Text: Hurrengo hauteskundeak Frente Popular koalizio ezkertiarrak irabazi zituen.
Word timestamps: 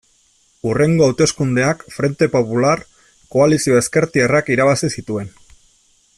Hurrengo 0.69 1.03
hauteskundeak 1.07 1.83
Frente 1.97 2.29
Popular 2.37 2.81
koalizio 3.37 3.79
ezkertiarrak 3.83 4.51
irabazi 4.57 4.91
zituen. 4.99 5.31